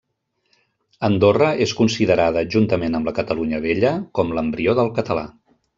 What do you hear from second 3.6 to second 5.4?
Vella, com l'embrió del català.